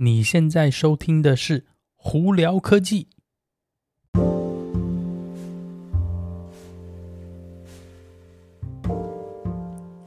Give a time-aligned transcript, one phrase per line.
[0.00, 1.64] 你现在收听的是
[1.96, 3.08] 胡聊科技。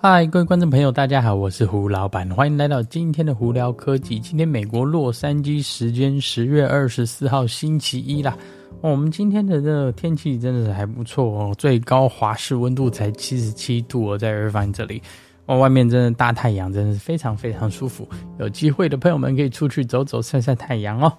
[0.00, 4.18] 嗨，各位观众朋友，大家好，我是胡老板，欢迎来到今天的胡聊科技。
[4.18, 8.34] 今天美国洛杉矶时间十月二十四号星期一啦。
[8.80, 15.02] 我们今天的这个天气真的是还不错哦，最高华氏温度才七十七度哦，在尔法这里。
[15.46, 18.08] 哦，外面真的大太阳，真的是非常非常舒服。
[18.38, 21.12] 有机会的朋友们可以出去走走，晒晒太阳哦。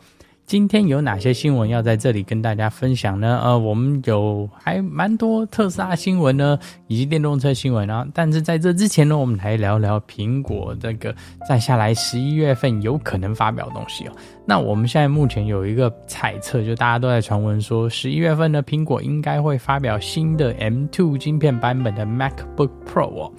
[0.47, 3.41] 今天有哪些新闻要在这里跟大家分享呢？
[3.43, 8.07] 呃，我们有还蛮多特斯拉新闻呢，以及电动车新闻啊。
[8.13, 11.15] 但是在这之前呢，我们来聊聊苹果这个
[11.49, 14.11] 再下来十一月份有可能发表的东西哦。
[14.45, 23.31] 那我们现在目前有一个猜测，就大家都在传闻说，十一月份呢，苹果应该会发表新的 M2 芯片版本的 MacBook Pro 哦。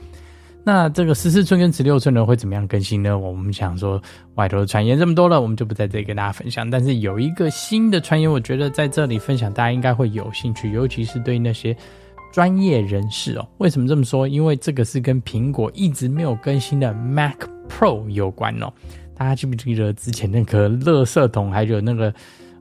[0.68, 3.16] 那这个十四寸跟十六寸呢，会怎么样更新呢？
[3.16, 4.02] 我们想说，
[4.34, 6.68] 外头的传言这么多了，我们就不在这里跟大家分享。
[6.68, 11.74] 但是有一个新的传言，我觉得在这里分享，大家应该会有兴趣，尤其是对那些
[12.32, 13.46] 专业人士哦。
[13.58, 14.26] 为什么这么说？
[14.26, 17.36] 因为这个是跟苹果一直没有更新的 Mac
[17.68, 18.68] Pro 有关哦。
[19.16, 22.12] 大家记不记得之前那个垃圾桶，还有那个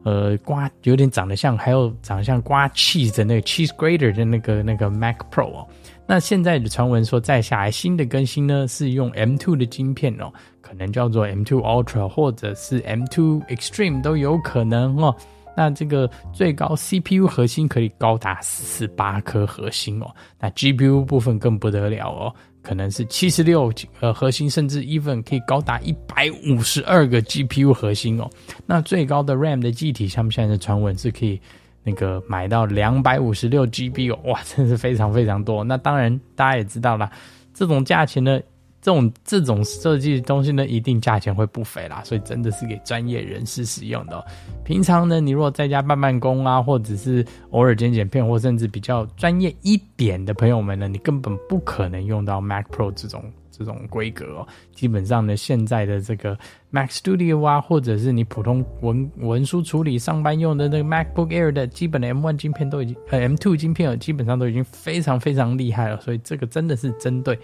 [0.04, 5.68] 呃刮有点长得像，还有长得像刮 cheese 的那个 cheese grater 的那个那个 Mac Pro 哦。
[6.08, 10.32] 那现在的传闻说，再下来新的更新呢，是用 M2 的晶片哦，
[10.62, 15.16] 可能叫做 M2 Ultra 或者是 M2 Extreme 都有可能哦。
[15.58, 28.30] 那这个最高 CPU 核心可以高达四十八颗核心哦，那 GPU 部分更不得了哦，可能是七十六呃核心，甚至 even 可以高达一百五十二个 GPU 核心哦。
[28.68, 31.42] 那最高的 RAM 的机体，像不像的传闻是可以。
[31.86, 35.64] 那个买到两百五十六 GB 哦，哇， 真是非常非常多。
[35.64, 37.10] 那当然，大家也知道啦，
[37.54, 38.40] 这种价钱呢，
[38.82, 42.02] 这种这种设计东西呢，一定价钱会不菲啦。
[42.04, 44.26] 所以真的是给专业人士使用的。
[44.64, 53.24] 平常呢，你如果在家办办公啊，或者是偶尔剪剪片，或甚至比较专业一点的朋友们呢，你根本不可能用到 Mac Pro 这种。
[53.58, 56.38] 这种规格哦，基本上呢，现在的这个
[56.70, 67.38] Mac Studio 啊，或者是你普通文文书处理、上班用的那个 MacBook Air 的基本的 M1 晶片都已经，呃，M2 晶片基本上都已经非常非常厉害了，所以这个真的是针对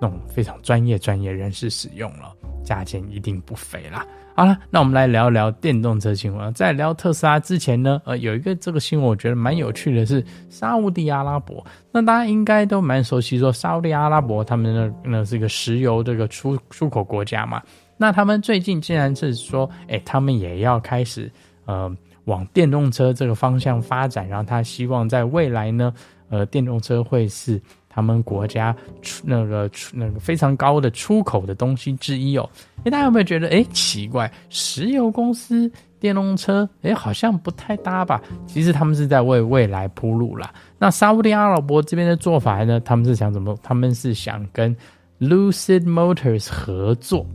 [0.00, 2.34] 那种非常专业专业人士使用了，
[2.64, 4.06] 价钱一定不菲啦。
[4.34, 6.52] 好了，那我们来聊聊电动车新闻。
[6.54, 11.62] 在聊特斯拉之前呢，呃，有一个这个新闻我觉得蛮有趣的是沙乌地阿拉伯。
[11.90, 17.60] 那大家应该都蛮熟悉，说沙乌地阿拉伯他们那那是一个石油这个出出口国家嘛。
[17.98, 21.30] 那他们最近竟然是说，哎，他们也要开始
[21.66, 21.94] 呃
[22.24, 25.92] 往电动车这个方向发展，然后他希望在未来呢，
[26.30, 27.60] 呃，电动车会是。
[27.94, 32.48] 他们国家出那个出那个非常高的出口的东西之一哦，
[32.84, 34.32] 诶，大家有没有觉得诶奇怪？
[34.48, 35.70] 石油公司
[36.00, 38.20] 电动车诶好像不太搭吧？
[38.46, 40.52] 其实他们是在为未来铺路啦。
[40.78, 42.80] 那沙乌地阿拉伯这边的做法呢？
[42.80, 43.54] 他们是想怎么？
[43.62, 44.74] 他们是想跟
[45.20, 47.26] Lucid Motors 合作。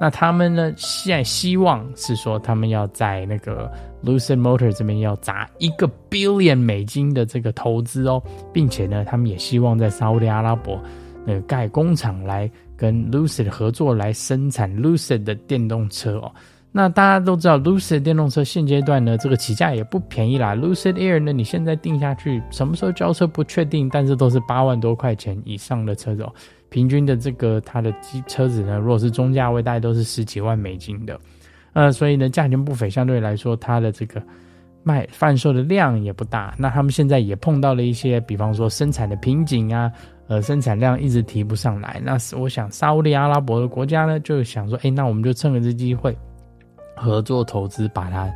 [0.00, 0.72] 那他们呢？
[0.76, 3.70] 现在希望是说，他们要在那个
[4.04, 8.22] Lucid Motor 这边要砸一个 billion 美金的这个投资哦，
[8.52, 10.80] 并且呢，他们也希望在沙乌地阿拉伯
[11.24, 16.32] 那个盖工厂来跟 Lucid 合作，来生产 Lucid 的电动车哦。
[16.72, 20.54] 那大家都知道，Lucid 电动车现阶段呢，这个起价也不便宜啦。
[20.54, 26.32] Lucid Air 呢，你现在定下去，什么时候交车不确定，但是都是八万多块钱以上的车子哦。
[26.70, 31.18] 平均的这个它的机车子呢，如果是中价位，大概都是十几万美金的，
[31.72, 34.22] 呃，所以呢，价钱不菲，相对来说，它的这个
[34.82, 36.54] 卖贩售的量也不大。
[36.56, 39.92] 那他们现在也碰到了一些，比方说生产的瓶颈啊，
[40.28, 42.00] 呃，生产量一直提不上来。
[42.04, 46.16] 那是我想，沙乌地阿拉伯的国家呢，就想说，哎，那我们就趁着这机会
[46.94, 48.30] 合作投资，把它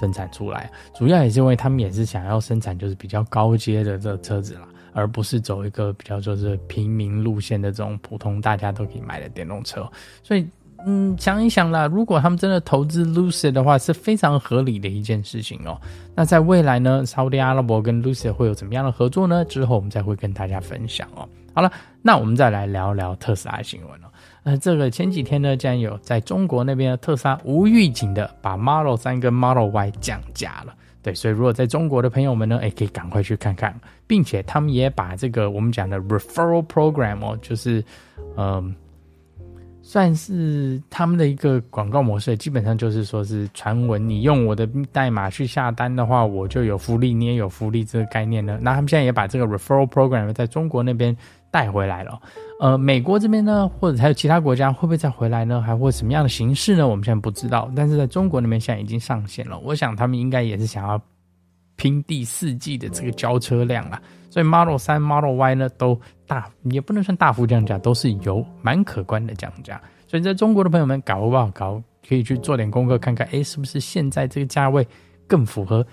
[0.00, 0.70] 生产出来。
[0.94, 4.68] 主要也是因为他们也是想要生产，就是比较高阶的这车子啦。
[4.94, 9.86] 而不是走一个比较就是平民路线的这种普通大家都可以买的电动车，
[10.22, 10.48] 所以
[10.86, 15.80] 嗯，想一想啦，如果他们真的投资 Lucid 的话，是非常合理的一件事情哦。
[16.14, 19.44] 那在未来呢，沙乌地阿拉伯跟 Lucid 会有怎么样的合作呢？
[19.46, 21.26] 之后我们再会跟大家分享哦。
[21.54, 24.08] 好了，那我们再来聊聊特斯拉新闻哦。
[24.42, 30.74] 呃，这个前几天呢，竟然有在中国那边的特斯拉无预警的把 Model 3跟 Model Y 降价了。
[31.04, 37.84] 对，所以如果在中国的朋友们呢，哎，可以赶快去看看，并且他们也把这个我们讲的 referral program 哦，就是，
[38.38, 38.74] 嗯、
[39.86, 48.58] 算是他们的一个广告模式，基本上就是说是传闻，你用我的代码去下单的话，我就有福利，你也有福利这个概念呢。
[48.62, 51.14] 那他们现在也把这个 referral program 在中国那边
[51.50, 52.18] 带回来了。
[52.60, 55.60] 呃，美国这边呢，或者还有其他国家会不会再回来呢？
[55.60, 56.88] 还会什么样的形式呢？
[56.88, 57.70] 我们现在不知道。
[57.76, 60.98] 但是在中国那边现在已经上线了，我想他们应该也是想要
[61.76, 64.00] 拼第四季的这个交车量啊。
[64.30, 69.80] 所以 Model 三、Model Y 呢都大，也不能算大幅降价，都是有蛮可观的降价。
[70.08, 74.86] 所以在中国的朋友们搞不好搞，可以去做点功课，看看，诶，是不是现在这个价位
[75.26, 75.86] 更符合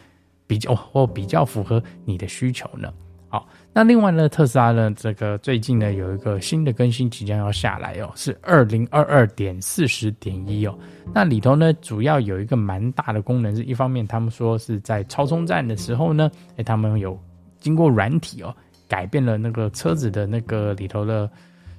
[0.48, 2.92] 比较或比较符合你的需求呢？
[3.30, 10.78] 好，那另外呢，特斯拉呢，这个最近呢有一个新的更新即将要下来哦，是二零二二点四十点一哦。
[11.14, 17.18] 那里头呢，主要有一个蛮大的功能，是一方面他们说是在超充站的时候呢，诶，他们有。
[17.60, 18.52] 经过软体哦，
[18.88, 21.30] 改变了那个车子的那个里头的，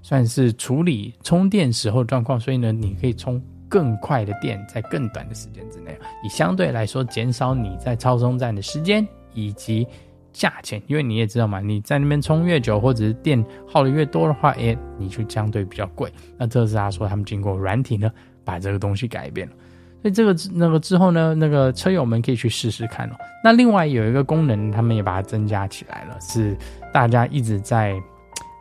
[0.00, 9.04] 算是处理充电时候状况，所以呢，你可以充更快的电，在更短的时间之内，以相对来说减少你在超充站的时间
[9.34, 9.84] 以及
[10.32, 16.12] 价钱，因为你也知道嘛，你在那边充越久，或者是电耗的越多的话，诶，你就相对比较贵。
[16.38, 18.10] 那特斯拉说他们经过软体呢，
[18.44, 19.54] 把这个东西改变了。
[20.02, 23.12] 所以这个那个之后呢，那个车友们可以去试试看哦。
[23.44, 26.56] 那另外有一个功能，他们也把它增加起来了，是
[26.92, 27.94] 大家一直在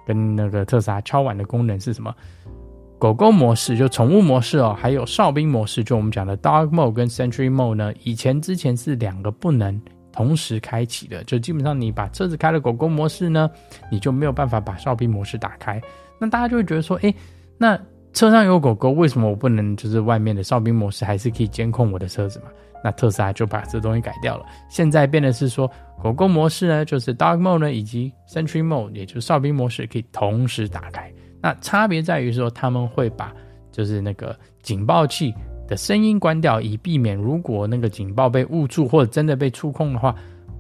[0.06, 2.14] 跟那个特斯拉敲碗的功能是什么？
[3.00, 7.92] 狗狗模式，就宠物模式哦，还有哨兵模式，就我们讲的 Dog Mode 跟 Sentry Mode 呢。
[8.04, 9.82] 以前之前是两个不能
[10.22, 13.50] 同时开启的，就基本上你把车子开了狗狗模式呢，
[13.92, 15.82] 你就没有办法把哨兵模式打开。
[16.20, 17.16] 那大家就会觉得说，诶，
[17.58, 17.80] 那。
[18.14, 22.48] 车上有狗狗，为什么我不能就是外面的哨兵模式还是可以监控我的车子嘛？
[22.84, 24.46] 那特斯拉就把这东西改掉了。
[24.70, 25.66] 现在变的是说，
[26.04, 31.10] 狗狗模式呢，就是 Dog Mode 呢，以及 Sentry Mode，也就是哨兵模式可以同时打开。
[31.42, 33.34] 那差别在于说，他们会把
[33.72, 35.34] 就是那个警报器
[35.72, 40.14] 的声音关掉，以避免如果那个警报被误触或者真的被触控的话。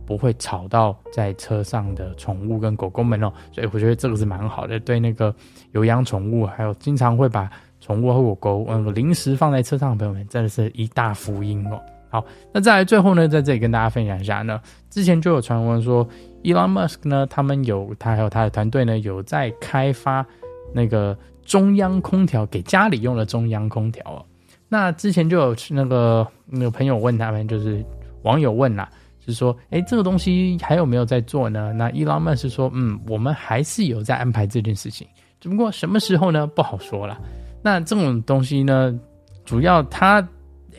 [0.03, 4.77] 不会吵到在车上的宠物跟狗狗们哦，所以我觉得这个是蛮好的。
[4.77, 5.33] 对那个
[5.71, 7.49] 有养宠物，还有经常会把
[7.79, 11.79] 宠物和狗狗那个零食放在车上的朋友们，真的是一大福音哦。
[12.09, 14.59] 好，那再来最后呢，在这里跟大家分享一下呢，
[14.89, 16.05] 之前就有传闻说
[16.43, 20.25] ，Elon Musk 呢，他们有他还有他的团队呢，有在开发
[20.73, 24.25] 那个中央空调给家里用的中央空调哦。
[24.73, 27.83] 那之前就有那个那个朋友问他们，就是
[28.23, 28.89] 网友问啦。
[29.19, 31.71] 就是说，哎，这个东西还有没有在做呢？
[31.73, 35.06] 那伊朗曼是说，嗯，我们还是有在安排这件事情，
[35.39, 36.47] 只不过什么时候呢？
[36.47, 37.21] 不好说了。
[37.62, 39.00] 那这种东西呢，
[39.45, 40.27] 主要它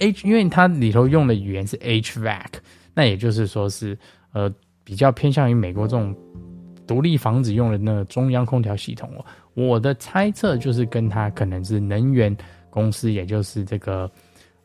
[0.00, 2.46] H，因为它里头用的语言是 HVAC，
[2.94, 3.96] 那也就是说是
[4.32, 4.52] 呃
[4.82, 6.12] 比较偏向于美国这种
[6.84, 9.24] 独立房子用的那个中央空调系统哦。
[9.54, 12.36] 我的猜测就是跟它可能是能源
[12.72, 14.10] 公司，也就是这个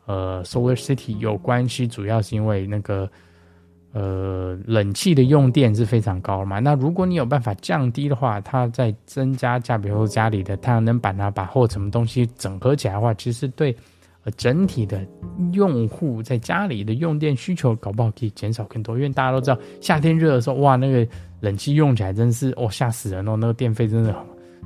[0.06, 3.08] 呃 Solar City 有关系，主要是因为那个。
[3.94, 6.58] 呃，冷气的用电是非常高嘛。
[6.58, 13.74] 那如果你有办法降低的话，它再增加价，比如说家里的太阳能板啊，把或什么东西整合起来的话，其实对
[14.36, 15.04] 整体的
[15.54, 18.94] 用户在家里的用电需求，搞不好可以减少更多。
[18.94, 24.14] 因为大家都知道，夏天热的时候，哇，那个冷气用起来真是哦吓死人哦，那个电费真的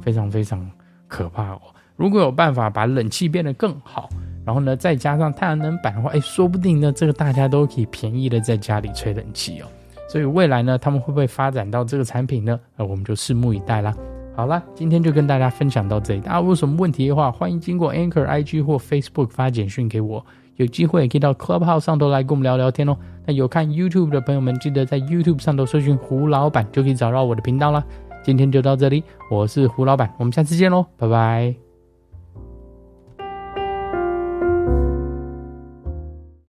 [0.03, 0.69] 非常非常
[1.07, 1.61] 可怕哦。
[2.03, 4.09] 如果有办法把冷气变得更好。
[4.45, 9.67] 然后呢，再加上太阳能板的话，哎，说不定呢，这个大家都可以便宜的在家里吹冷气哦。
[10.09, 12.59] 所以未来呢，他们会不会发展到这个产品呢？
[12.77, 13.95] 那我们就拭目以待啦。
[14.35, 16.21] 好啦，今天就跟大家分享到这里。
[16.21, 20.27] 大家有什么问题的话，欢迎经过 Anchor IG 或 Facebook 发简讯给我。
[20.57, 22.97] 有机会也可以到 Clubhouse 上头来跟我们聊聊天哦。
[23.25, 27.85] 那有看 YouTube 的朋友们，记得在 YouTube 上头搜寻胡老板，就可以找到我的频道啦。
[28.25, 31.72] 今天就到这里，我是胡老板，我们下次见喽，拜拜。